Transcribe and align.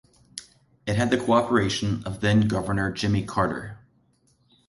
It 0.87 0.95
had 0.95 1.11
the 1.11 1.17
cooperation 1.19 2.01
of 2.07 2.21
then-Governor 2.21 2.91
Jimmy 2.91 3.23
Carter. 3.23 3.77